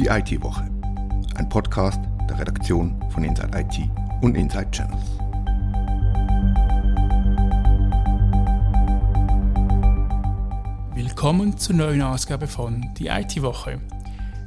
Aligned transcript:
Die 0.00 0.06
IT-Woche. 0.06 0.66
Ein 1.34 1.46
Podcast 1.50 2.00
der 2.26 2.38
Redaktion 2.38 2.98
von 3.10 3.22
Inside 3.22 3.50
IT 3.54 3.80
und 4.22 4.34
Inside 4.34 4.70
Channels. 4.70 5.04
Willkommen 10.94 11.58
zur 11.58 11.76
neuen 11.76 12.00
Ausgabe 12.00 12.46
von 12.46 12.94
Die 12.94 13.08
IT-Woche. 13.08 13.78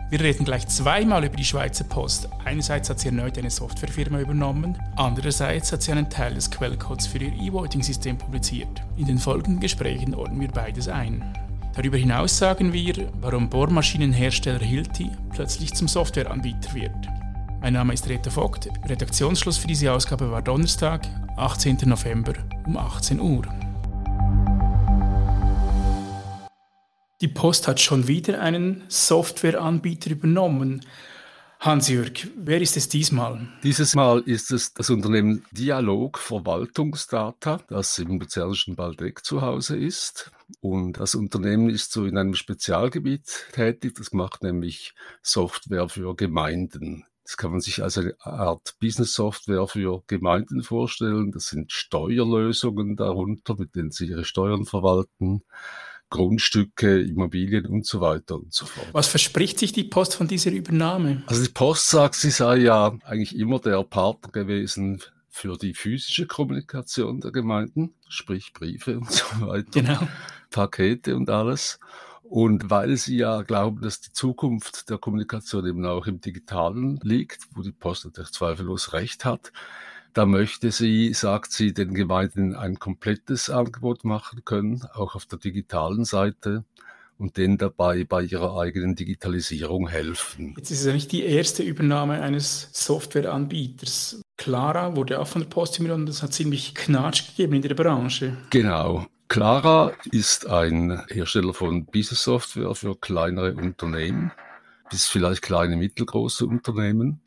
Wir 0.10 0.20
reden 0.22 0.44
gleich 0.44 0.68
zweimal 0.70 1.24
über 1.24 1.36
die 1.36 1.46
Schweizer 1.46 1.84
Post. 1.84 2.30
Einerseits 2.44 2.90
hat 2.90 3.00
sie 3.00 3.10
erneut 3.10 3.38
eine 3.38 3.52
Softwarefirma 3.52 4.22
übernommen, 4.22 4.76
andererseits 4.96 5.72
hat 5.72 5.84
sie 5.84 5.92
einen 5.92 6.10
Teil 6.10 6.34
des 6.34 6.50
Quellcodes 6.50 7.06
für 7.06 7.20
ihr 7.20 7.32
E-Voting-System 7.32 8.18
publiziert. 8.18 8.82
In 8.98 9.06
den 9.06 9.20
folgenden 9.20 9.60
Gesprächen 9.60 10.16
ordnen 10.16 10.42
wir 10.42 10.50
beides 10.50 10.88
ein. 10.88 11.24
Darüber 11.76 11.98
hinaus 11.98 12.38
sagen 12.38 12.72
wir, 12.72 13.12
warum 13.20 13.50
Bohrmaschinenhersteller 13.50 14.60
Hilti 14.60 15.10
plötzlich 15.34 15.74
zum 15.74 15.88
Softwareanbieter 15.88 16.76
wird. 16.76 16.96
Mein 17.62 17.74
Name 17.74 17.94
ist 17.94 18.08
Rita 18.08 18.30
Vogt. 18.30 18.70
Redaktionsschluss 18.86 19.58
für 19.58 19.66
diese 19.66 19.92
Ausgabe 19.92 20.30
war 20.30 20.44
Donnerstag, 20.44 21.08
18. 21.36 21.80
November 21.86 22.34
um 22.68 22.78
18 22.78 23.20
Uhr. 23.20 23.42
Die 27.22 27.28
Post 27.28 27.68
hat 27.68 27.80
schon 27.80 28.08
wieder 28.08 28.40
einen 28.40 28.84
Softwareanbieter 28.88 30.12
übernommen. 30.12 30.82
Hans-Jürg, 31.64 32.28
wer 32.36 32.60
ist 32.60 32.76
es 32.76 32.90
diesmal? 32.90 33.48
Dieses 33.64 33.96
Mal 33.96 34.20
ist 34.26 34.52
es 34.52 34.74
das 34.74 34.90
Unternehmen 34.90 35.46
Dialog 35.52 36.18
Verwaltungsdata, 36.18 37.62
das 37.70 37.98
im 38.00 38.20
luzernischen 38.20 38.76
Baldeck 38.76 39.24
zu 39.24 39.42
Hause 39.42 39.78
ist. 39.78 40.30
Und 40.60 41.00
das 41.00 41.16
Unternehmen 41.16 41.70
ist 41.70 41.94
so 41.94 42.04
in 42.04 42.18
einem 42.18 42.34
Spezialgebiet 42.34 43.48
tätig, 43.54 43.96
das 43.96 44.12
macht 44.12 44.44
nämlich 44.44 44.94
Software 45.22 45.88
für 45.88 46.18
Gemeinden. 46.18 47.06
Das 47.24 47.38
kann 47.38 47.52
man 47.52 47.62
sich 47.62 47.82
als 47.82 47.98
eine 47.98 48.14
Art 48.20 48.76
Business-Software 48.82 49.66
für 49.70 50.04
Gemeinden 50.08 50.64
vorstellen. 50.64 51.32
Das 51.32 51.46
sind 51.46 51.72
Steuerlösungen 51.72 52.98
darunter, 52.98 53.56
mit 53.58 53.74
denen 53.78 53.92
sie 53.92 54.08
ihre 54.08 54.26
Steuern 54.26 54.66
verwalten. 54.66 55.44
Grundstücke, 56.14 57.02
Immobilien 57.02 57.66
und 57.66 57.88
so 57.88 58.00
weiter 58.00 58.36
und 58.36 58.54
so 58.54 58.68
fort. 58.68 58.88
Was 58.92 59.08
verspricht 59.08 59.58
sich 59.58 59.74
die 59.74 59.84
Post 59.84 60.14
von 60.14 60.28
dieser 60.28 60.52
Übernahme? 60.52 61.24
Also 61.26 61.44
die 61.44 61.52
Post 61.52 61.90
sagt, 61.90 62.14
sie 62.14 62.30
sei 62.30 62.58
ja 62.58 62.96
eigentlich 63.04 63.36
immer 63.36 63.58
der 63.58 63.84
Partner 63.84 64.30
gewesen 64.32 65.02
für 65.28 65.58
die 65.58 65.74
physische 65.74 66.28
Kommunikation 66.28 67.20
der 67.20 67.32
Gemeinden, 67.32 67.96
sprich 68.10 68.54
Briefe 68.54 69.00
und 69.00 69.12
so 69.12 69.26
weiter, 69.42 69.72
genau. 69.72 70.08
Pakete 70.52 71.16
und 71.16 71.32
alles. 71.32 71.80
Und 72.22 72.70
weil 72.70 72.96
sie 72.96 73.18
ja 73.18 73.42
glauben, 73.42 73.82
dass 73.82 74.00
die 74.00 74.12
Zukunft 74.12 74.92
der 74.92 75.00
Kommunikation 75.00 75.66
eben 75.66 75.84
auch 75.84 76.06
im 76.06 76.22
Digitalen 76.22 77.00
liegt, 77.02 77.48
wo 77.56 77.64
die 77.64 77.72
Post 77.72 78.06
natürlich 78.06 78.32
zweifellos 78.32 78.94
recht 78.94 79.26
hat, 79.26 79.52
da 80.14 80.26
möchte 80.26 80.72
sie, 80.72 81.14
sagt 81.14 81.52
sie, 81.52 81.74
den 81.74 81.94
Gemeinden 81.94 82.56
ein 82.56 82.80
komplettes 82.80 83.50
Angebot 83.50 84.04
machen 84.04 84.44
können, 84.46 84.84
auch 84.94 85.16
auf 85.16 85.26
der 85.26 85.40
digitalen 85.40 86.06
Seite 86.06 86.64
und 87.18 87.38
denen 87.38 87.58
dabei 87.58 88.04
bei 88.04 88.24
ihrer 88.24 88.60
eigenen 88.60 88.96
Digitalisierung 88.96 89.88
helfen. 89.88 90.56
Jetzt 90.58 90.72
ist 90.72 90.82
es 90.82 90.86
ja 90.86 90.94
nicht 90.94 91.12
die 91.12 91.24
erste 91.24 91.64
Übernahme 91.64 92.22
eines 92.22 92.70
Softwareanbieters. 92.74 94.22
Clara 94.38 94.96
wurde 94.96 95.20
auch 95.20 95.28
von 95.28 95.42
der 95.42 95.50
Post 95.50 95.80
übernommen, 95.80 96.06
das 96.06 96.24
hat 96.24 96.34
ziemlich 96.34 96.76
Knatsch 96.76 97.28
gegeben 97.28 97.54
in 97.56 97.62
der 97.62 97.76
Branche. 97.76 98.38
Genau. 98.50 99.06
Clara 99.30 99.94
ist 100.12 100.48
ein 100.48 101.02
Hersteller 101.08 101.54
von 101.54 101.86
Business 101.86 102.24
Software 102.24 102.76
für 102.76 102.96
kleinere 102.96 103.54
Unternehmen 103.54 104.32
bis 104.94 105.08
vielleicht 105.08 105.42
kleine 105.42 105.76
mittelgroße 105.76 106.46
Unternehmen. 106.46 107.20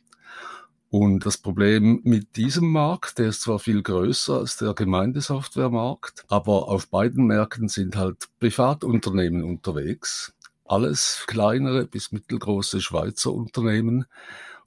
Und 0.99 1.27
das 1.27 1.37
Problem 1.37 2.01
mit 2.05 2.37
diesem 2.37 2.73
Markt, 2.73 3.19
der 3.19 3.27
ist 3.27 3.43
zwar 3.43 3.59
viel 3.59 3.83
größer 3.83 4.39
als 4.39 4.57
der 4.57 4.73
Gemeindesoftwaremarkt, 4.73 6.25
aber 6.29 6.69
auf 6.69 6.89
beiden 6.89 7.27
Märkten 7.27 7.69
sind 7.69 7.97
halt 7.97 8.29
Privatunternehmen 8.41 9.45
unterwegs. 9.45 10.33
Alles 10.65 11.25
kleinere 11.27 11.85
bis 11.85 12.13
mittelgroße 12.13 12.81
Schweizer 12.81 13.35
Unternehmen. 13.35 14.07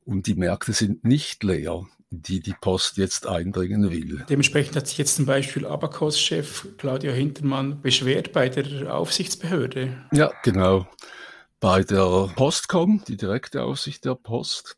Und 0.05 0.27
die 0.27 0.35
Märkte 0.35 0.71
sind 0.73 1.03
nicht 1.03 1.43
leer, 1.43 1.87
die 2.11 2.41
die 2.41 2.53
Post 2.61 2.97
jetzt 2.97 3.25
eindringen 3.25 3.89
will. 3.89 4.23
Dementsprechend 4.29 4.75
hat 4.75 4.85
sich 4.85 4.99
jetzt 4.99 5.15
zum 5.15 5.25
Beispiel 5.25 5.65
Abacos-Chef 5.65 6.77
Claudio 6.77 7.11
Hintermann 7.11 7.81
beschwert 7.81 8.33
bei 8.33 8.49
der 8.49 8.93
Aufsichtsbehörde. 8.93 9.97
Ja, 10.11 10.31
genau. 10.43 10.87
Bei 11.59 11.81
der 11.81 12.29
Postcom, 12.35 13.03
die 13.07 13.17
direkte 13.17 13.63
Aufsicht 13.63 14.05
der 14.05 14.13
Post. 14.13 14.77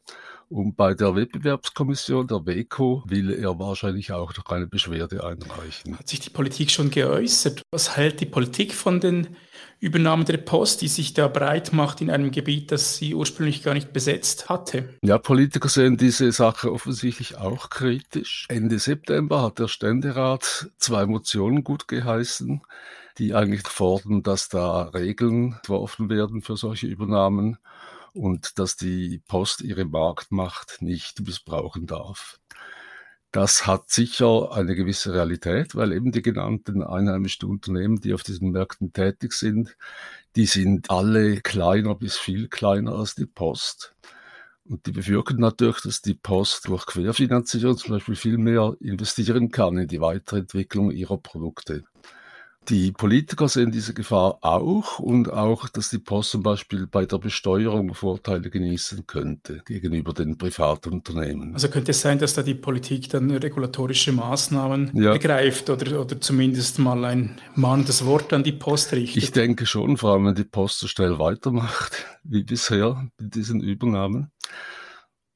Und 0.52 0.76
bei 0.76 0.94
der 0.94 1.16
Wettbewerbskommission, 1.16 2.28
der 2.28 2.46
WECO, 2.46 3.04
will 3.08 3.32
er 3.32 3.58
wahrscheinlich 3.58 4.12
auch 4.12 4.36
noch 4.36 4.46
eine 4.48 4.68
Beschwerde 4.68 5.24
einreichen. 5.24 5.98
Hat 5.98 6.10
sich 6.10 6.20
die 6.20 6.30
Politik 6.30 6.72
schon 6.72 6.92
geäußert? 6.92 7.62
Was 7.72 7.96
hält 7.96 8.20
die 8.20 8.26
Politik 8.26 8.74
von 8.74 9.00
den 9.00 9.38
Übernahmen 9.80 10.26
der 10.26 10.36
Post, 10.36 10.82
die 10.82 10.90
sich 10.90 11.14
da 11.14 11.30
breit 11.30 11.72
macht 11.72 12.02
in 12.02 12.10
einem 12.10 12.32
Gebiet, 12.32 12.74
das 12.74 12.98
sie 12.98 13.16
ursprünglich 13.16 13.64
gar 13.64 13.74
nicht 13.74 13.94
besetzt 13.94 14.50
hatte? 14.50 14.90
Ja, 15.02 15.18
Politiker 15.20 15.70
sehen 15.70 15.96
diese 15.96 16.30
Sache 16.34 16.70
offensichtlich 16.74 17.38
auch 17.38 17.70
kritisch. 17.70 18.46
Ende 18.50 18.78
September 18.78 19.44
hat 19.44 19.58
der 19.58 19.70
Ständerat 19.70 20.70
zwei 20.78 21.06
Motionen 21.06 21.64
gut 21.64 21.88
geheißen, 21.88 22.62
die 23.18 23.34
eigentlich 23.34 23.66
fordern, 23.70 24.22
dass 24.22 24.50
da 24.50 24.82
Regeln 24.90 25.54
entworfen 25.54 26.10
werden 26.10 26.42
für 26.42 26.58
solche 26.58 26.88
Übernahmen 26.88 27.58
und 28.14 28.60
dass 28.60 28.76
die 28.76 29.22
Post 29.28 29.62
ihre 29.62 29.86
Marktmacht 29.86 30.82
nicht 30.82 31.22
missbrauchen 31.22 31.88
darf. 31.88 32.40
Das 33.32 33.66
hat 33.66 33.90
sicher 33.90 34.52
eine 34.52 34.76
gewisse 34.76 35.14
Realität, 35.14 35.74
weil 35.74 35.94
eben 35.94 36.12
die 36.12 36.22
genannten 36.22 36.84
einheimischen 36.84 37.50
Unternehmen, 37.50 38.02
die 38.02 38.14
auf 38.14 38.24
diesen 38.24 38.52
Märkten 38.52 38.92
tätig 38.92 39.32
sind, 39.32 39.78
die 40.36 40.46
sind 40.46 40.92
alle 40.92 41.40
kleiner 41.40 41.96
bis 41.96 42.18
viel 42.18 42.50
kleiner 42.50 42.94
als 42.94 43.16
die 43.16 43.26
Post. 43.26 43.96
Und 44.66 44.86
die 44.86 44.92
befürchten 44.92 45.40
natürlich, 45.40 45.82
dass 45.82 46.02
die 46.02 46.14
Post 46.14 46.68
durch 46.68 46.86
Querfinanzierung 46.86 47.78
zum 47.78 47.92
Beispiel 47.92 48.16
viel 48.16 48.38
mehr 48.38 48.76
investieren 48.82 49.50
kann 49.50 49.78
in 49.78 49.88
die 49.88 50.02
Weiterentwicklung 50.02 50.92
ihrer 50.92 51.18
Produkte. 51.18 51.86
Die 52.70 52.92
Politiker 52.92 53.48
sehen 53.48 53.72
diese 53.72 53.96
Gefahr 53.96 54.38
auch 54.42 55.00
und 55.00 55.32
auch, 55.32 55.68
dass 55.68 55.90
die 55.90 55.98
Post 55.98 56.30
zum 56.30 56.44
Beispiel 56.44 56.86
bei 56.86 57.08
der 57.08 57.18
Besteuerung 57.18 57.96
Vorteile 57.96 58.52
genießen 58.52 59.08
könnte 59.08 59.64
gegenüber 59.66 60.14
den 60.14 60.38
Privatunternehmen. 60.38 61.56
Also 61.56 61.70
könnte 61.70 61.90
es 61.90 62.02
sein, 62.02 62.20
dass 62.20 62.36
da 62.36 62.44
die 62.44 62.54
Politik 62.54 63.10
dann 63.10 63.32
regulatorische 63.32 64.12
Maßnahmen 64.12 64.92
ja. 64.94 65.14
ergreift 65.14 65.72
oder, 65.72 66.00
oder 66.02 66.22
zumindest 66.22 66.78
mal 66.78 67.04
ein 67.04 67.40
mahnendes 67.56 68.06
Wort 68.06 68.32
an 68.32 68.44
die 68.44 68.52
Post 68.52 68.92
richtet? 68.92 69.24
Ich 69.24 69.32
denke 69.32 69.66
schon, 69.66 69.98
vor 69.98 70.14
allem 70.14 70.28
wenn 70.28 70.36
die 70.36 70.44
Post 70.44 70.80
so 70.80 70.88
schnell 70.88 71.18
weitermacht 71.18 72.06
wie 72.24 72.44
bisher 72.44 73.10
mit 73.18 73.34
diesen 73.34 73.60
Übernahmen. 73.62 74.32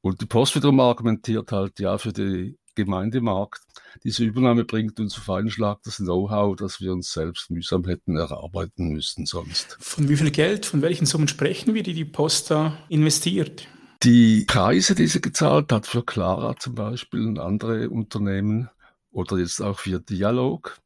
Und 0.02 0.22
die 0.22 0.28
Post 0.28 0.56
wiederum 0.56 0.80
argumentiert 0.80 1.52
halt, 1.52 1.80
ja, 1.80 1.98
für 1.98 2.14
die 2.14 2.60
Gemeindemarkt. 2.76 3.65
Diese 4.04 4.24
Übernahme 4.24 4.66
bringt 4.66 5.00
uns 5.00 5.18
auf 5.18 5.30
einen 5.30 5.50
Schlag 5.50 5.80
das 5.84 5.98
Know-how, 5.98 6.56
das 6.56 6.82
wir 6.82 6.92
uns 6.92 7.12
selbst 7.12 7.50
mühsam 7.50 7.86
hätten 7.86 8.18
erarbeiten 8.18 8.90
müssen 8.90 9.26
sonst. 9.26 9.78
Von 9.80 10.10
wie 10.10 10.18
viel 10.18 10.32
Geld, 10.32 10.66
von 10.66 10.82
welchen 10.82 11.06
Summen 11.06 11.28
sprechen 11.28 11.74
wir, 11.74 11.84
die 11.84 11.94
die 11.94 12.06
Post 12.06 12.52
da 12.52 12.78
investiert? 12.90 13.68
Die 14.04 14.46
Preise, 14.46 14.94
die 14.94 15.08
sie 15.08 15.22
gezahlt 15.22 15.72
hat 15.72 15.88
für 15.88 16.04
Clara 16.04 16.56
zum 16.58 16.76
Beispiel 16.76 17.26
und 17.26 17.40
andere 17.40 17.90
Unternehmen 17.90 18.70
oder 19.12 19.38
jetzt 19.38 19.62
auch 19.62 19.80
für 19.80 20.00
Dialog, 20.00 20.78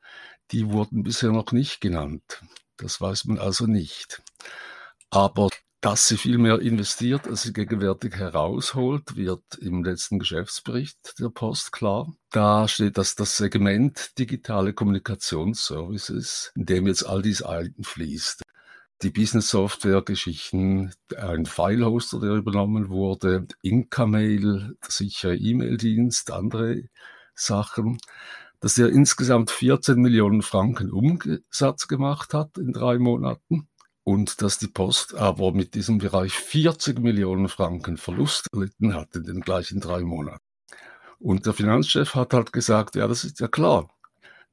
die 0.52 0.70
wurden 0.70 1.04
bisher 1.04 1.32
noch 1.32 1.52
nicht 1.52 1.82
genannt. 1.82 2.42
Das 2.78 3.02
weiß 3.02 3.26
man 3.26 3.40
also 3.40 3.66
nicht. 3.66 4.22
Aber 5.10 5.50
dass 5.82 6.10
sie 6.10 6.18
viel 6.18 6.38
mehr 6.38 6.60
investiert, 6.60 7.28
als 7.28 7.44
sie 7.44 7.54
gegenwärtig 7.54 8.16
herausholt, 8.16 9.16
wird 9.16 9.44
im 9.62 9.84
letzten 9.84 10.20
Geschäftsbericht 10.20 11.20
der 11.20 11.30
Post 11.30 11.72
klar. 11.72 12.14
Da 12.32 12.68
steht, 12.68 12.98
dass 12.98 13.16
das 13.16 13.38
Segment 13.38 14.18
digitale 14.20 14.74
Kommunikationsservices, 14.74 16.52
in 16.56 16.66
dem 16.66 16.88
jetzt 16.88 17.04
all 17.04 17.22
dies 17.22 17.42
einfließt. 17.42 18.44
Die 19.02 19.12
Business-Software-Geschichten, 19.12 20.92
ein 21.16 21.46
File-Hoster, 21.46 22.20
der 22.20 22.32
übernommen 22.32 22.90
wurde, 22.90 23.48
Inca-Mail, 23.62 24.76
sichere 24.86 25.38
E-Mail-Dienst, 25.38 26.32
andere 26.32 26.84
Sachen, 27.34 28.00
dass 28.60 28.78
er 28.78 28.90
insgesamt 28.90 29.52
14 29.52 29.98
Millionen 29.98 30.42
Franken 30.42 30.92
Umsatz 30.92 31.88
gemacht 31.88 32.34
hat 32.34 32.58
in 32.58 32.74
drei 32.74 32.98
Monaten 33.00 33.70
und 34.04 34.42
dass 34.42 34.58
die 34.58 34.68
Post 34.68 35.16
aber 35.16 35.52
mit 35.52 35.76
diesem 35.76 35.98
Bereich 35.98 36.34
40 36.34 37.00
Millionen 37.00 37.48
Franken 37.48 37.98
Verlust 37.98 38.48
erlitten 38.54 38.94
hat 38.94 39.16
in 39.16 39.24
den 39.24 39.42
gleichen 39.42 39.80
drei 39.80 40.02
Monaten. 40.02 40.44
Und 41.20 41.46
der 41.46 41.54
Finanzchef 41.54 42.16
hat 42.16 42.34
halt 42.34 42.54
gesagt, 42.54 42.96
ja, 42.96 43.08
das 43.08 43.24
ist 43.24 43.40
ja 43.40 43.48
klar. 43.48 43.90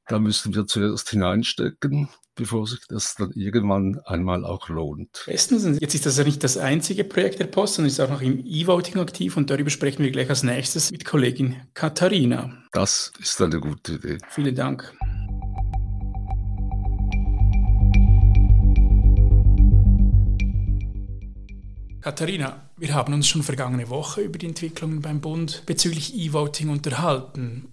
Da 0.07 0.19
müssen 0.19 0.53
wir 0.53 0.67
zuerst 0.67 1.09
hineinstecken, 1.09 2.09
bevor 2.35 2.67
sich 2.67 2.79
das 2.87 3.15
dann 3.15 3.31
irgendwann 3.31 3.99
einmal 4.05 4.45
auch 4.45 4.69
lohnt. 4.69 5.23
Bestens. 5.25 5.79
Jetzt 5.79 5.95
ist 5.95 6.05
das 6.05 6.17
ja 6.17 6.23
nicht 6.23 6.43
das 6.43 6.57
einzige 6.57 7.03
Projekt 7.03 7.39
der 7.39 7.47
Post, 7.47 7.75
sondern 7.75 7.89
ist 7.89 7.99
auch 7.99 8.09
noch 8.09 8.21
im 8.21 8.45
E-Voting 8.45 8.99
aktiv 8.99 9.35
und 9.35 9.49
darüber 9.49 9.69
sprechen 9.69 10.03
wir 10.03 10.11
gleich 10.11 10.29
als 10.29 10.43
nächstes 10.43 10.91
mit 10.91 11.03
Kollegin 11.03 11.57
Katharina. 11.73 12.53
Das 12.71 13.11
ist 13.19 13.41
eine 13.41 13.59
gute 13.59 13.93
Idee. 13.93 14.17
Vielen 14.29 14.55
Dank. 14.55 14.96
Katharina, 22.07 22.69
wir 22.77 22.93
haben 22.93 23.13
uns 23.13 23.27
schon 23.27 23.43
vergangene 23.43 23.89
Woche 23.89 24.21
über 24.21 24.39
die 24.39 24.45
Entwicklungen 24.45 25.01
beim 25.01 25.19
Bund 25.19 25.63
bezüglich 25.65 26.15
E-Voting 26.15 26.69
unterhalten. 26.69 27.67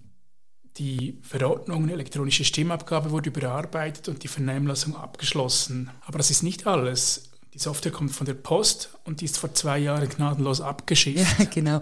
Die 0.75 1.19
Verordnung 1.21 1.87
elektronische 1.87 2.43
Stimmabgabe 2.43 3.11
wurde 3.11 3.29
überarbeitet 3.29 4.09
und 4.09 4.23
die 4.23 4.27
Vernehmlassung 4.27 4.97
abgeschlossen. 4.97 5.89
Aber 6.05 6.17
das 6.17 6.31
ist 6.31 6.43
nicht 6.43 6.67
alles. 6.67 7.31
Die 7.53 7.59
Software 7.59 7.93
kommt 7.93 8.11
von 8.11 8.25
der 8.25 8.33
Post 8.33 8.89
und 9.05 9.21
die 9.21 9.25
ist 9.25 9.37
vor 9.37 9.53
zwei 9.53 9.79
Jahren 9.79 10.09
gnadenlos 10.09 10.59
abgeschickt. 10.59 11.19
Ja, 11.39 11.45
genau. 11.53 11.79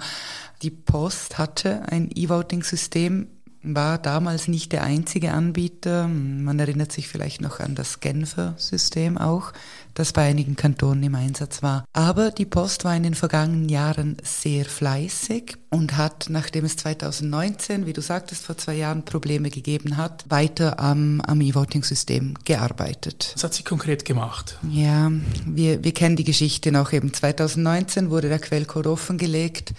Die 0.61 0.69
Post 0.69 1.39
hatte 1.39 1.81
ein 1.91 2.11
E-Voting-System 2.13 3.29
war 3.63 3.97
damals 3.97 4.47
nicht 4.47 4.71
der 4.73 4.83
einzige 4.83 5.31
Anbieter. 5.31 6.07
Man 6.07 6.59
erinnert 6.59 6.91
sich 6.91 7.07
vielleicht 7.07 7.41
noch 7.41 7.59
an 7.59 7.75
das 7.75 8.01
Genfer 8.01 8.53
System 8.57 9.17
auch, 9.17 9.53
das 9.93 10.11
bei 10.11 10.23
einigen 10.23 10.55
Kantonen 10.55 11.03
im 11.03 11.15
Einsatz 11.15 11.63
war. 11.63 11.85
Aber 11.93 12.31
die 12.31 12.45
Post 12.45 12.83
war 12.83 12.95
in 12.95 13.03
den 13.03 13.15
vergangenen 13.15 13.69
Jahren 13.69 14.17
sehr 14.21 14.65
fleißig 14.65 15.55
und 15.69 15.97
hat, 15.97 16.27
nachdem 16.29 16.65
es 16.65 16.75
2019, 16.75 17.85
wie 17.85 17.93
du 17.93 18.01
sagtest, 18.01 18.45
vor 18.45 18.57
zwei 18.57 18.75
Jahren 18.75 19.05
Probleme 19.05 19.49
gegeben 19.49 19.97
hat, 19.97 20.25
weiter 20.29 20.79
am, 20.79 21.21
am 21.21 21.39
E-Voting-System 21.39 22.35
gearbeitet. 22.43 23.31
Was 23.35 23.43
hat 23.45 23.53
sie 23.53 23.63
konkret 23.63 24.03
gemacht? 24.03 24.59
Ja, 24.69 25.11
wir, 25.45 25.83
wir 25.83 25.93
kennen 25.93 26.15
die 26.15 26.23
Geschichte 26.23 26.71
noch 26.71 26.91
eben. 26.91 27.13
2019 27.13 28.09
wurde 28.09 28.29
der 28.29 28.39
Quellcode 28.39 28.87
offengelegt. 28.87 29.73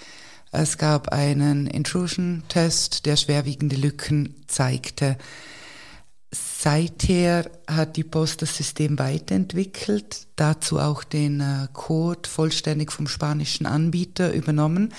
Es 0.56 0.78
gab 0.78 1.08
einen 1.08 1.66
Intrusion-Test, 1.66 3.06
der 3.06 3.16
schwerwiegende 3.16 3.74
Lücken 3.74 4.36
zeigte. 4.46 5.18
Seither 6.30 7.50
hat 7.66 7.96
die 7.96 8.04
Post 8.04 8.42
das 8.42 8.56
System 8.56 8.98
weiterentwickelt, 8.98 10.28
dazu 10.36 10.78
auch 10.78 11.02
den 11.02 11.40
äh, 11.40 11.66
Code 11.72 12.28
vollständig 12.28 12.92
vom 12.92 13.08
spanischen 13.08 13.66
Anbieter 13.66 14.32
übernommen. 14.32 14.94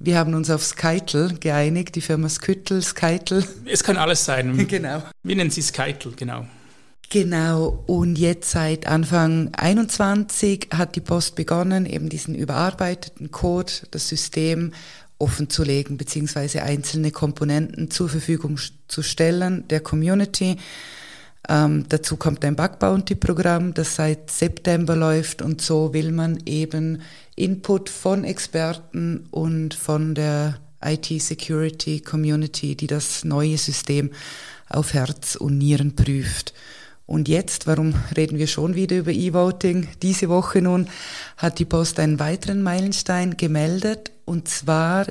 Wir 0.00 0.18
haben 0.18 0.34
uns 0.34 0.50
auf 0.50 0.64
Skytel 0.64 1.38
geeinigt, 1.38 1.94
die 1.94 2.00
Firma 2.00 2.28
Skytel, 2.28 2.82
Skytel. 2.82 3.44
Es 3.66 3.84
kann 3.84 3.96
alles 3.96 4.24
sein. 4.24 4.66
genau. 4.68 5.02
Wir 5.22 5.36
nennen 5.36 5.50
sie 5.50 5.62
Skytel, 5.62 6.12
genau. 6.16 6.46
Genau, 7.10 7.82
und 7.86 8.18
jetzt 8.18 8.50
seit 8.50 8.86
Anfang 8.86 9.50
21 9.56 10.68
hat 10.74 10.94
die 10.94 11.00
Post 11.00 11.36
begonnen, 11.36 11.86
eben 11.86 12.10
diesen 12.10 12.34
überarbeiteten 12.34 13.30
Code, 13.30 13.72
das 13.90 14.08
System 14.08 14.72
offenzulegen, 15.18 15.96
beziehungsweise 15.96 16.62
einzelne 16.62 17.10
Komponenten 17.10 17.90
zur 17.90 18.10
Verfügung 18.10 18.58
zu 18.88 19.02
stellen 19.02 19.66
der 19.68 19.80
Community. 19.80 20.58
Ähm, 21.48 21.86
dazu 21.88 22.18
kommt 22.18 22.44
ein 22.44 22.56
Bug 22.56 22.78
Bounty 22.78 23.14
Programm, 23.14 23.72
das 23.72 23.96
seit 23.96 24.30
September 24.30 24.94
läuft 24.94 25.40
und 25.40 25.62
so 25.62 25.94
will 25.94 26.12
man 26.12 26.38
eben 26.44 27.00
Input 27.36 27.88
von 27.88 28.24
Experten 28.24 29.26
und 29.30 29.72
von 29.72 30.14
der 30.14 30.58
IT 30.84 31.06
Security 31.22 32.00
Community, 32.00 32.76
die 32.76 32.86
das 32.86 33.24
neue 33.24 33.56
System 33.56 34.10
auf 34.68 34.92
Herz 34.92 35.36
und 35.36 35.56
Nieren 35.56 35.96
prüft. 35.96 36.52
Und 37.08 37.26
jetzt, 37.26 37.66
warum 37.66 37.94
reden 38.18 38.36
wir 38.36 38.46
schon 38.46 38.74
wieder 38.74 38.98
über 38.98 39.10
E-Voting? 39.10 39.88
Diese 40.02 40.28
Woche 40.28 40.60
nun 40.60 40.88
hat 41.38 41.58
die 41.58 41.64
Post 41.64 41.98
einen 42.00 42.18
weiteren 42.18 42.62
Meilenstein 42.62 43.38
gemeldet, 43.38 44.12
und 44.26 44.46
zwar 44.46 45.06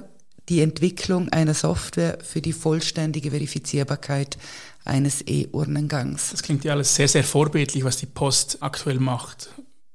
die 0.47 0.61
Entwicklung 0.61 1.29
einer 1.29 1.55
Software 1.55 2.19
für 2.21 2.39
die 2.39 2.53
vollständige 2.53 3.31
Verifizierbarkeit 3.31 4.37
eines 4.85 5.25
E-Urnengangs. 5.25 6.29
Das 6.29 6.43
klingt 6.43 6.63
ja 6.65 6.73
alles 6.73 6.93
sehr, 6.93 7.07
sehr 7.07 7.23
vorbildlich, 7.23 7.83
was 7.83 7.97
die 7.97 8.05
Post 8.05 8.59
aktuell 8.59 8.99
macht. 8.99 9.49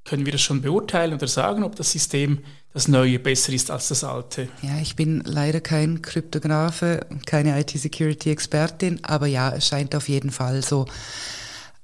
Können 0.05 0.27
wir 0.27 0.33
das 0.33 0.41
schon 0.41 0.61
beurteilen 0.61 1.15
oder 1.15 1.29
sagen, 1.29 1.63
ob 1.63 1.77
das 1.77 1.93
System, 1.93 2.41
das 2.73 2.89
neue, 2.89 3.21
besser 3.21 3.53
ist 3.53 3.71
als 3.71 3.87
das 3.87 4.03
alte? 4.03 4.49
Ja, 4.63 4.81
ich 4.81 4.97
bin 4.97 5.23
leider 5.25 5.61
kein 5.61 6.03
Kryptografe, 6.03 7.07
keine 7.27 7.61
IT-Security-Expertin, 7.61 9.05
aber 9.05 9.29
ja, 9.29 9.55
es 9.55 9.69
scheint 9.69 9.95
auf 9.95 10.09
jeden 10.09 10.33
Fall 10.33 10.65
so. 10.65 10.87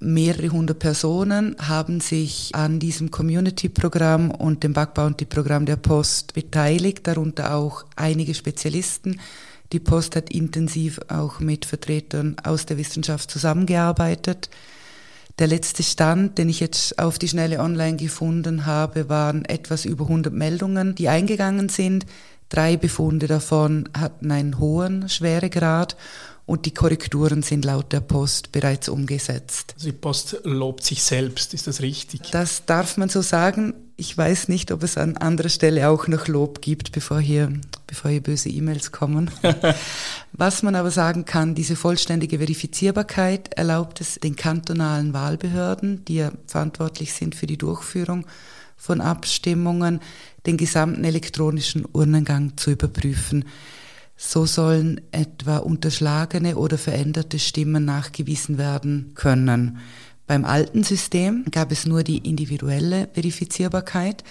Mehrere 0.01 0.51
hundert 0.51 0.79
Personen 0.79 1.57
haben 1.59 2.01
sich 2.01 2.55
an 2.55 2.79
diesem 2.79 3.11
Community-Programm 3.11 4.31
und 4.31 4.63
dem 4.63 4.73
Bug 4.73 4.95
Bounty-Programm 4.95 5.67
der 5.67 5.75
Post 5.75 6.35
beteiligt, 6.35 7.05
darunter 7.09 7.57
auch 7.57 7.85
einige 7.97 8.35
Spezialisten. 8.35 9.21
Die 9.73 9.81
Post 9.81 10.15
hat 10.15 10.31
intensiv 10.31 11.01
auch 11.09 11.41
mit 11.41 11.65
Vertretern 11.65 12.37
aus 12.45 12.65
der 12.65 12.79
Wissenschaft 12.79 13.29
zusammengearbeitet. 13.29 14.51
Der 15.41 15.49
letzte 15.49 15.83
Stand, 15.83 16.39
den 16.39 16.49
ich 16.49 16.61
jetzt 16.61 16.97
auf 17.01 17.19
die 17.19 17.29
Schnelle 17.29 17.59
online 17.59 17.97
gefunden 17.97 18.67
habe, 18.67 19.09
waren 19.09 19.45
etwas 19.47 19.85
über 19.85 20.05
100 20.05 20.33
Meldungen, 20.33 20.95
die 20.95 21.09
eingegangen 21.09 21.69
sind. 21.69 22.07
Drei 22.49 22.77
Befunde 22.77 23.27
davon 23.27 23.89
hatten 23.99 24.31
einen 24.31 24.61
hohen 24.61 25.09
Schweregrad 25.09 25.97
und 26.49 26.65
die 26.65 26.73
Korrekturen 26.73 27.43
sind 27.43 27.67
laut 27.67 27.93
der 27.93 28.01
Post 28.01 28.53
bereits 28.53 28.89
umgesetzt. 28.89 29.75
Also 29.77 29.91
die 29.91 29.97
Post 29.97 30.41
lobt 30.45 30.83
sich 30.83 31.03
selbst, 31.03 31.53
ist 31.53 31.67
das 31.67 31.83
richtig? 31.83 32.23
Das 32.31 32.65
darf 32.65 32.97
man 32.97 33.11
so 33.11 33.21
sagen. 33.21 33.75
Ich 33.99 34.17
weiß 34.17 34.49
nicht, 34.49 34.73
ob 34.73 34.83
es 34.83 34.97
an 34.97 35.19
anderer 35.19 35.51
Stelle 35.51 35.91
auch 35.91 36.07
noch 36.07 36.27
Lob 36.27 36.63
gibt, 36.63 36.93
bevor 36.93 37.21
hier, 37.21 37.53
bevor 37.87 38.11
hier 38.11 38.23
böse 38.23 38.49
E-Mails 38.49 38.93
kommen. 38.93 39.31
Was 40.33 40.63
man 40.63 40.75
aber 40.75 40.91
sagen 40.91 41.27
kann, 41.27 41.55
diese 41.55 41.77
vollständige 41.77 42.39
Verifizierbarkeit 42.39 43.53
erlaubt 43.53 44.01
es 44.01 44.15
den 44.15 44.35
kantonalen 44.35 45.13
Wahlbehörden, 45.13 46.07
die 46.07 46.15
ja 46.15 46.33
verantwortlich 46.47 47.13
sind 47.13 47.35
für 47.35 47.47
die 47.47 47.59
Durchführung 47.59 48.25
von 48.79 49.03
Abstimmungen, 49.03 50.01
den 50.47 50.57
gesamten 50.57 51.05
elektronischen 51.05 51.85
Urnengang 51.93 52.57
zu 52.57 52.71
überprüfen. 52.71 53.45
So 54.21 54.47
sollen 54.47 55.01
etwa 55.13 55.59
unterschlagene 55.59 56.57
oder 56.57 56.77
veränderte 56.77 57.39
Stimmen 57.39 57.85
nachgewiesen 57.85 58.59
werden 58.59 59.13
können. 59.15 59.79
Beim 60.27 60.45
alten 60.45 60.83
System 60.83 61.45
gab 61.53 61.71
es 61.71 61.87
nur 61.87 62.03
die 62.03 62.19
individuelle 62.19 63.09
Verifizierbarkeit, 63.15 64.25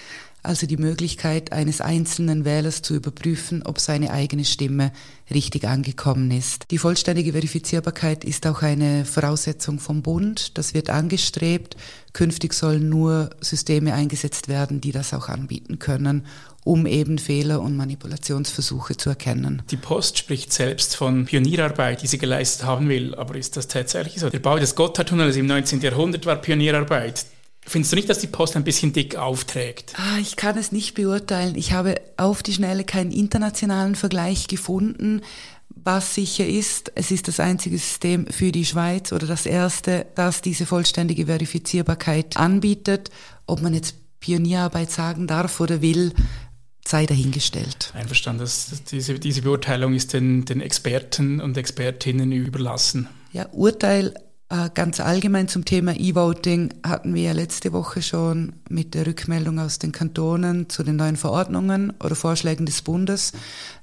also 0.48 0.66
die 0.66 0.78
Möglichkeit 0.78 1.52
eines 1.52 1.82
einzelnen 1.82 2.46
Wählers 2.46 2.80
zu 2.80 2.94
überprüfen, 2.94 3.62
ob 3.64 3.78
seine 3.78 4.10
eigene 4.10 4.46
Stimme 4.46 4.92
richtig 5.30 5.68
angekommen 5.68 6.30
ist. 6.30 6.64
Die 6.70 6.78
vollständige 6.78 7.32
Verifizierbarkeit 7.32 8.24
ist 8.24 8.46
auch 8.46 8.62
eine 8.62 9.04
Voraussetzung 9.04 9.78
vom 9.78 10.00
Bund. 10.00 10.56
Das 10.56 10.72
wird 10.72 10.88
angestrebt. 10.88 11.76
Künftig 12.14 12.54
sollen 12.54 12.88
nur 12.88 13.28
Systeme 13.42 13.92
eingesetzt 13.92 14.48
werden, 14.48 14.80
die 14.80 14.90
das 14.90 15.12
auch 15.12 15.28
anbieten 15.28 15.78
können 15.78 16.26
um 16.64 16.84
eben 16.84 17.16
Fehler 17.16 17.62
und 17.62 17.76
Manipulationsversuche 17.78 18.94
zu 18.94 19.08
erkennen. 19.08 19.62
Die 19.70 19.78
Post 19.78 20.18
spricht 20.18 20.52
selbst 20.52 20.96
von 20.96 21.24
Pionierarbeit, 21.24 22.02
die 22.02 22.06
sie 22.06 22.18
geleistet 22.18 22.66
haben 22.66 22.90
will, 22.90 23.14
aber 23.14 23.36
ist 23.36 23.56
das 23.56 23.68
tatsächlich 23.68 24.20
so? 24.20 24.28
Der 24.28 24.40
Bau 24.40 24.58
des 24.58 24.74
Gotthardtunnels 24.74 25.36
im 25.36 25.46
19. 25.46 25.80
Jahrhundert 25.80 26.26
war 26.26 26.36
Pionierarbeit. 26.36 27.24
Findest 27.68 27.92
du 27.92 27.96
nicht, 27.96 28.08
dass 28.08 28.18
die 28.18 28.26
Post 28.26 28.56
ein 28.56 28.64
bisschen 28.64 28.92
dick 28.92 29.16
aufträgt? 29.16 29.92
Ah, 29.96 30.18
ich 30.18 30.36
kann 30.36 30.56
es 30.56 30.72
nicht 30.72 30.94
beurteilen. 30.94 31.54
Ich 31.54 31.72
habe 31.72 32.00
auf 32.16 32.42
die 32.42 32.54
Schnelle 32.54 32.84
keinen 32.84 33.12
internationalen 33.12 33.94
Vergleich 33.94 34.48
gefunden. 34.48 35.20
Was 35.68 36.14
sicher 36.14 36.46
ist, 36.46 36.92
es 36.94 37.10
ist 37.10 37.28
das 37.28 37.40
einzige 37.40 37.78
System 37.78 38.26
für 38.26 38.52
die 38.52 38.64
Schweiz 38.64 39.12
oder 39.12 39.26
das 39.26 39.46
erste, 39.46 40.06
das 40.14 40.40
diese 40.40 40.66
vollständige 40.66 41.26
Verifizierbarkeit 41.26 42.36
anbietet. 42.36 43.10
Ob 43.46 43.60
man 43.60 43.74
jetzt 43.74 43.96
Pionierarbeit 44.20 44.90
sagen 44.90 45.26
darf 45.26 45.60
oder 45.60 45.82
will, 45.82 46.12
sei 46.86 47.06
dahingestellt. 47.06 47.92
Einverstanden, 47.94 48.40
das, 48.40 48.82
diese, 48.90 49.18
diese 49.18 49.42
Beurteilung 49.42 49.94
ist 49.94 50.14
den, 50.14 50.46
den 50.46 50.60
Experten 50.60 51.40
und 51.40 51.56
Expertinnen 51.56 52.32
überlassen. 52.32 53.08
Ja, 53.32 53.46
Urteil 53.52 54.14
ganz 54.72 54.98
allgemein 54.98 55.46
zum 55.46 55.66
Thema 55.66 55.94
E-Voting 55.94 56.72
hatten 56.82 57.14
wir 57.14 57.22
ja 57.22 57.32
letzte 57.32 57.74
Woche 57.74 58.00
schon 58.00 58.54
mit 58.70 58.94
der 58.94 59.06
Rückmeldung 59.06 59.58
aus 59.58 59.78
den 59.78 59.92
Kantonen 59.92 60.70
zu 60.70 60.82
den 60.82 60.96
neuen 60.96 61.16
Verordnungen 61.16 61.92
oder 62.02 62.14
Vorschlägen 62.14 62.64
des 62.64 62.80
Bundes. 62.80 63.32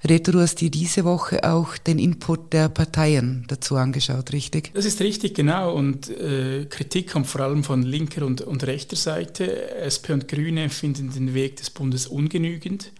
Reto, 0.03 0.31
du 0.31 0.39
hast 0.39 0.62
dir 0.62 0.72
diese 0.72 1.05
Woche 1.05 1.43
auch 1.43 1.77
den 1.77 2.00
Input 2.00 2.51
der 2.51 2.69
Parteien 2.69 3.45
dazu 3.48 3.75
angeschaut, 3.75 4.34
richtig? 4.34 4.72
Das 4.74 4.86
ist 4.86 5.01
richtig, 5.01 5.36
genau. 5.36 5.72
Und 5.75 6.10
äh, 6.10 6.65
Kritik 6.65 7.12
kommt 7.12 7.27
vor 7.27 7.41
allem 7.41 7.63
von 7.63 7.84
linker 7.84 8.25
und, 8.25 8.41
und 8.41 8.65
rechter 8.65 8.95
Seite. 8.95 9.75
SP 9.86 10.13
und 10.13 10.27
Grüne 10.27 10.69
finden 10.69 11.13
den 11.13 11.36
Weg 11.36 11.57
des 11.57 11.69
Bundes 11.69 12.07
ungenügend. 12.07 12.91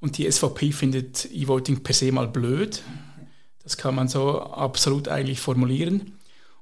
Und 0.00 0.18
die 0.18 0.28
SVP 0.28 0.72
findet 0.72 1.28
E-Voting 1.32 1.84
per 1.84 1.94
se 1.94 2.10
mal 2.10 2.26
blöd. 2.26 2.82
Das 3.62 3.76
kann 3.76 3.94
man 3.94 4.08
so 4.08 4.40
absolut 4.40 5.06
eigentlich 5.06 5.38
formulieren. 5.38 6.16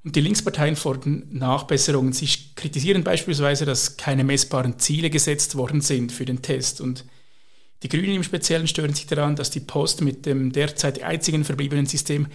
Und 0.04 0.16
die 0.16 0.20
Linksparteien 0.20 0.76
fordern 0.76 1.26
Nachbesserungen. 1.30 2.12
Sie 2.12 2.28
kritisieren 2.56 3.04
beispielsweise, 3.04 3.64
dass 3.64 3.96
keine 3.96 4.22
messbaren 4.22 4.78
Ziele 4.78 5.08
gesetzt 5.08 5.56
worden 5.56 5.80
sind 5.80 6.12
für 6.12 6.26
den 6.26 6.42
Test. 6.42 6.82
Und 6.82 7.06
die 7.82 7.88
Grünen 7.88 8.16
im 8.16 8.22
Speziellen 8.22 8.68
stören 8.68 8.94
sich 8.94 9.06
daran, 9.06 9.34
dass 9.34 9.50
die 9.50 9.60
Post 9.60 10.02
mit 10.02 10.26
dem 10.26 10.52
derzeit 10.52 11.02
einzigen 11.02 11.44
verbliebenen 11.44 11.86
System 11.86 12.26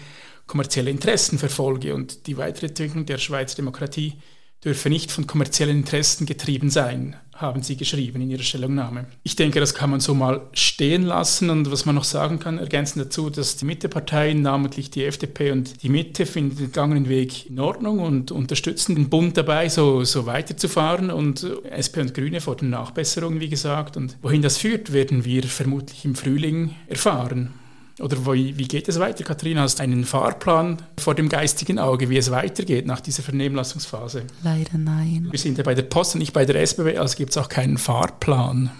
kommerzielle 0.47 0.89
Interessen 0.89 1.37
verfolge 1.37 1.93
und 1.93 2.25
die 2.25 2.37
Weiterentwicklung 2.37 3.05
der 3.05 3.19
Schweizer 3.19 3.57
Demokratie 3.57 4.15
dürfe 4.63 4.89
nicht 4.89 5.11
von 5.11 5.27
kommerziellen 5.27 5.77
Interessen 5.77 6.25
getrieben 6.25 6.71
sein, 6.71 7.15
haben 7.41 7.63
sie 7.63 7.77
geschrieben 7.77 8.21
in 8.21 8.29
ihrer 8.29 8.43
Stellungnahme. 8.43 9.05
Ich 9.23 9.35
denke, 9.35 9.59
das 9.59 9.73
kann 9.73 9.89
man 9.89 9.99
so 9.99 10.13
mal 10.13 10.41
stehen 10.53 11.03
lassen 11.03 11.49
und 11.49 11.71
was 11.71 11.85
man 11.85 11.95
noch 11.95 12.03
sagen 12.03 12.39
kann, 12.39 12.57
ergänzen 12.57 12.99
dazu, 12.99 13.29
dass 13.29 13.55
die 13.57 13.65
Mitteparteien, 13.65 14.41
namentlich 14.41 14.91
die 14.91 15.05
FDP 15.05 15.51
und 15.51 15.81
die 15.83 15.89
Mitte, 15.89 16.25
finden 16.25 16.57
den 16.57 16.65
gegangenen 16.67 17.09
Weg 17.09 17.49
in 17.49 17.59
Ordnung 17.59 17.99
und 17.99 18.31
unterstützen 18.31 18.95
den 18.95 19.09
Bund 19.09 19.37
dabei, 19.37 19.69
so, 19.69 20.03
so 20.03 20.25
weiterzufahren 20.25 21.11
und 21.11 21.45
SP 21.71 22.01
und 22.01 22.13
Grüne 22.13 22.41
fordern 22.41 22.69
Nachbesserungen, 22.69 23.39
wie 23.39 23.49
gesagt. 23.49 23.97
Und 23.97 24.17
wohin 24.21 24.41
das 24.41 24.57
führt, 24.57 24.93
werden 24.93 25.25
wir 25.25 25.43
vermutlich 25.43 26.05
im 26.05 26.15
Frühling 26.15 26.75
erfahren. 26.87 27.53
Oder 27.99 28.25
wie, 28.25 28.57
wie 28.57 28.67
geht 28.67 28.87
es 28.87 28.97
weiter? 28.97 29.25
Katharina, 29.25 29.61
hast 29.61 29.79
du 29.79 29.83
einen 29.83 30.05
Fahrplan 30.05 30.77
vor 30.97 31.15
dem 31.15 31.27
geistigen 31.27 31.79
Auge, 31.79 32.09
wie 32.09 32.17
es 32.17 32.31
weitergeht 32.31 32.85
nach 32.85 33.01
dieser 33.01 33.23
Vernehmlassungsphase? 33.23 34.23
Leider 34.41 34.77
nein. 34.77 35.27
Wir 35.29 35.39
sind 35.39 35.57
ja 35.57 35.65
bei 35.65 35.75
der 35.75 35.83
Post 35.83 36.15
und 36.15 36.19
nicht 36.19 36.31
bei 36.31 36.45
der 36.45 36.55
SBB, 36.65 36.97
also 36.97 37.17
gibt 37.17 37.31
es 37.31 37.37
auch 37.37 37.49
keinen 37.49 37.77
Fahrplan. 37.77 38.71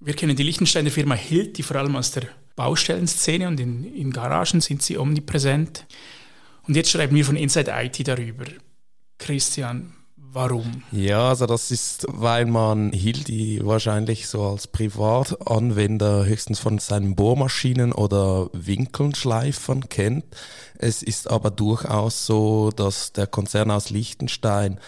Wir 0.00 0.14
kennen 0.14 0.36
die 0.36 0.42
Liechtensteiner 0.44 0.90
Firma 0.90 1.14
Hilt, 1.14 1.58
die 1.58 1.64
vor 1.64 1.76
allem 1.76 1.96
aus 1.96 2.12
der 2.12 2.22
Baustellenszene 2.54 3.48
und 3.48 3.58
in, 3.58 3.84
in 3.84 4.12
Garagen 4.12 4.60
sind 4.60 4.82
sie 4.82 4.96
omnipräsent. 4.96 5.86
Und 6.68 6.76
jetzt 6.76 6.90
schreiben 6.90 7.16
wir 7.16 7.24
von 7.24 7.36
Inside 7.36 7.72
IT 7.74 8.06
darüber. 8.06 8.44
Christian, 9.18 9.92
Warum? 10.32 10.84
Ja, 10.92 11.30
also 11.30 11.46
das 11.46 11.72
ist, 11.72 12.06
weil 12.08 12.46
man 12.46 12.92
Hildi 12.92 13.60
wahrscheinlich 13.64 14.28
so 14.28 14.44
als 14.44 14.68
Privatanwender 14.68 16.24
höchstens 16.24 16.60
von 16.60 16.78
seinen 16.78 17.16
Bohrmaschinen 17.16 17.92
oder 17.92 18.48
Winkelschleifern 18.52 19.88
kennt. 19.88 20.24
Es 20.78 21.02
ist 21.02 21.28
aber 21.28 21.50
durchaus 21.50 22.26
so, 22.26 22.70
dass 22.70 23.12
der 23.12 23.26
Konzern 23.26 23.72
aus 23.72 23.90
Liechtenstein 23.90 24.78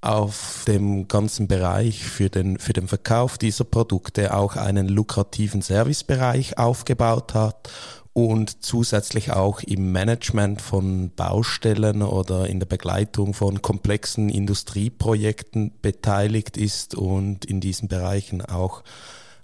auf 0.00 0.64
dem 0.68 1.08
ganzen 1.08 1.48
Bereich 1.48 2.04
für 2.04 2.30
den, 2.30 2.58
für 2.58 2.72
den 2.72 2.86
Verkauf 2.86 3.36
dieser 3.36 3.64
Produkte 3.64 4.32
auch 4.32 4.54
einen 4.54 4.88
lukrativen 4.88 5.60
Servicebereich 5.60 6.56
aufgebaut 6.56 7.34
hat 7.34 7.68
und 8.14 8.64
zusätzlich 8.64 9.32
auch 9.32 9.60
im 9.60 9.92
Management 9.92 10.62
von 10.62 11.10
Baustellen 11.14 12.02
oder 12.02 12.46
in 12.46 12.60
der 12.60 12.66
Begleitung 12.66 13.34
von 13.34 13.60
komplexen 13.60 14.30
Industrieprojekten 14.30 15.72
beteiligt 15.82 16.56
ist 16.56 16.94
und 16.94 17.44
in 17.44 17.60
diesen 17.60 17.88
Bereichen 17.88 18.40
auch 18.40 18.84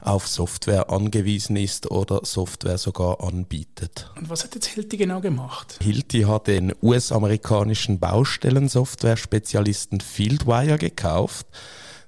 auf 0.00 0.28
Software 0.28 0.88
angewiesen 0.88 1.56
ist 1.56 1.90
oder 1.90 2.20
Software 2.24 2.78
sogar 2.78 3.22
anbietet. 3.22 4.10
Und 4.16 4.30
was 4.30 4.44
hat 4.44 4.54
jetzt 4.54 4.68
Hilti 4.68 4.96
genau 4.96 5.20
gemacht? 5.20 5.76
Hilti 5.82 6.22
hat 6.22 6.46
den 6.46 6.72
US-amerikanischen 6.80 7.98
Baustellensoftware-Spezialisten 7.98 10.00
Fieldwire 10.00 10.78
gekauft 10.78 11.46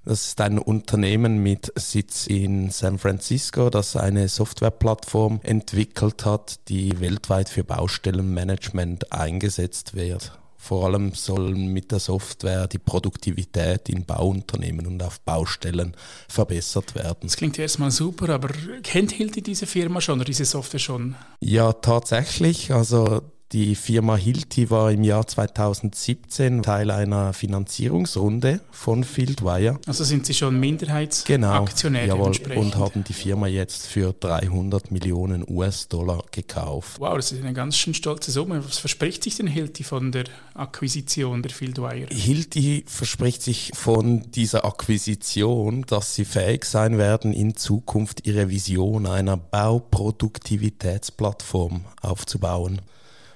das 0.04 0.28
ist 0.28 0.40
ein 0.40 0.59
Unternehmen 0.59 1.42
mit 1.42 1.73
Sitz 1.76 2.26
in 2.26 2.71
San 2.71 2.99
Francisco, 2.99 3.71
das 3.71 3.97
eine 3.97 4.28
Softwareplattform 4.28 5.40
entwickelt 5.42 6.25
hat, 6.25 6.68
die 6.68 7.00
weltweit 7.00 7.49
für 7.49 7.64
Baustellenmanagement 7.64 9.12
eingesetzt 9.12 9.94
wird. 9.94 10.38
Vor 10.56 10.85
allem 10.85 11.12
soll 11.14 11.56
mit 11.56 11.90
der 11.90 11.99
Software 11.99 12.68
die 12.68 12.78
Produktivität 12.78 13.88
in 13.88 14.04
Bauunternehmen 14.04 14.87
und 14.87 15.02
auf 15.02 15.21
Baustellen 15.21 15.97
verbessert 16.28 16.94
werden. 16.94 17.23
Das 17.23 17.37
klingt 17.37 17.59
erstmal 17.59 17.90
super, 17.90 18.28
aber 18.28 18.49
kennt 18.85 19.11
Hilti 19.11 19.42
diese 19.42 19.66
Firma 19.66 20.00
schon 20.00 20.21
oder 20.21 20.25
diese 20.25 20.44
Software 20.44 20.78
schon? 20.78 21.16
Ja, 21.40 21.73
tatsächlich. 21.73 22.73
Also 22.73 23.23
die 23.52 23.75
Firma 23.75 24.16
Hilti 24.16 24.71
war 24.71 24.90
im 24.90 25.04
Jahr 25.04 25.26
2017 25.26 26.62
Teil 26.62 26.90
einer 26.90 27.35
Finanzierungsrunde 27.35 28.62
von 28.71 29.04
Fieldwire. 29.04 29.78
Also 29.87 30.04
sind 30.04 30.25
Sie 30.25 30.32
schon 30.32 30.59
Minderheitsaktionär 30.59 32.06
genau, 32.06 32.32
jawohl, 32.32 32.56
und 32.56 32.76
haben 32.76 33.04
die 33.04 33.12
Firma 33.12 33.49
jetzt 33.49 33.87
für 33.87 34.14
300 34.18 34.90
Millionen 34.90 35.44
US-Dollar 35.47 36.25
gekauft. 36.30 36.99
Wow, 36.99 37.16
das 37.16 37.32
ist 37.32 37.42
eine 37.42 37.52
ganz 37.52 37.76
schön 37.76 37.92
stolze 37.92 38.30
Summe. 38.30 38.64
Was 38.64 38.78
verspricht 38.78 39.25
sich 39.25 39.37
denn 39.37 39.49
Hilti 39.49 39.85
von 39.85 40.12
der 40.12 40.25
Akquisition 40.54 41.42
der 41.42 41.50
Fieldwire? 41.50 42.06
Hilti 42.11 42.85
verspricht 42.87 43.42
sich 43.42 43.71
von 43.75 44.30
dieser 44.30 44.64
Akquisition, 44.64 45.85
dass 45.87 46.14
sie 46.14 46.25
fähig 46.25 46.64
sein 46.64 46.97
werden, 46.97 47.35
in 47.35 47.54
Zukunft 47.54 48.26
ihre 48.26 48.49
Vision 48.49 49.06
einer 49.06 49.37
Bauproduktivitätsplattform 49.37 51.85
aufzubauen. 52.00 52.80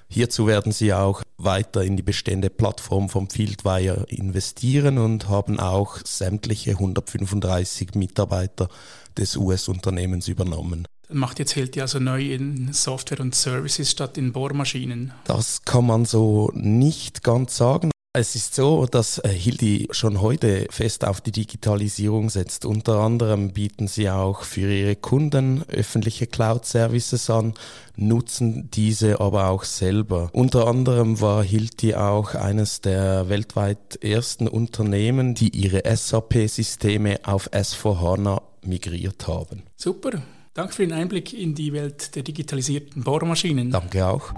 Hierzu 0.09 0.47
werden 0.47 0.71
sie 0.71 0.93
auch 0.93 1.21
weiter 1.37 1.83
in 1.83 1.97
die 1.97 2.03
bestehende 2.03 2.49
Plattform 2.49 3.09
vom 3.09 3.29
Fieldwire 3.29 4.05
investieren 4.09 4.97
und 4.97 5.27
haben 5.27 5.59
auch 5.59 5.99
sämtliche 6.05 6.71
135 6.71 7.95
Mitarbeiter 7.95 8.69
des 9.17 9.35
US-Unternehmens 9.35 10.27
übernommen. 10.27 10.87
Macht 11.09 11.39
jetzt 11.39 11.53
Hilti 11.53 11.81
also 11.81 11.99
neu 11.99 12.33
in 12.33 12.73
Software 12.73 13.21
und 13.21 13.33
Services 13.33 13.91
statt 13.91 14.17
in 14.17 14.33
Bohrmaschinen? 14.33 15.13
Das 15.23 15.63
kann 15.63 15.85
man 15.85 16.05
so 16.05 16.51
nicht 16.53 17.23
ganz 17.23 17.55
sagen. 17.55 17.91
Es 18.19 18.33
ist 18.33 18.55
so, 18.55 18.87
dass 18.87 19.19
äh, 19.19 19.29
Hildi 19.29 19.89
schon 19.91 20.21
heute 20.21 20.65
fest 20.71 21.05
auf 21.05 21.21
die 21.21 21.31
Digitalisierung 21.31 22.31
setzt. 22.31 22.65
Unter 22.65 22.95
anderem 23.01 23.53
bieten 23.53 23.87
sie 23.87 24.09
auch 24.09 24.41
für 24.41 24.73
ihre 24.73 24.95
Kunden 24.95 25.63
öffentliche 25.67 26.25
Cloud-Services 26.25 27.29
an, 27.29 27.53
nutzen 27.95 28.71
diese 28.71 29.21
aber 29.21 29.49
auch 29.49 29.63
selber. 29.65 30.31
Unter 30.33 30.65
anderem 30.65 31.21
war 31.21 31.43
Hilti 31.43 31.93
auch 31.93 32.33
eines 32.33 32.81
der 32.81 33.29
weltweit 33.29 33.97
ersten 34.01 34.47
Unternehmen, 34.47 35.35
die 35.35 35.49
ihre 35.49 35.83
SAP-Systeme 35.85 37.19
auf 37.21 37.51
S4HANA 37.53 38.41
migriert 38.63 39.27
haben. 39.27 39.61
Super. 39.75 40.23
Danke 40.55 40.73
für 40.73 40.87
den 40.87 40.93
Einblick 40.93 41.33
in 41.33 41.53
die 41.53 41.71
Welt 41.71 42.15
der 42.15 42.23
digitalisierten 42.23 43.03
Bohrmaschinen. 43.03 43.69
Danke 43.69 44.07
auch. 44.07 44.33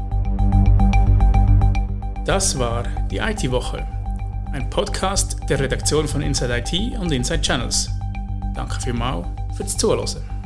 Das 2.30 2.60
war 2.60 2.84
die 3.10 3.18
IT-Woche, 3.18 3.88
ein 4.52 4.70
Podcast 4.70 5.38
der 5.50 5.60
Redaktion 5.60 6.08
von 6.08 6.22
Inside 6.22 6.60
IT 6.60 7.00
und 7.00 7.12
Inside 7.12 7.42
Channels. 7.42 7.90
Danke 8.54 8.80
vielmals 8.80 9.26
fürs 9.58 9.76
Zuhören. 9.76 10.39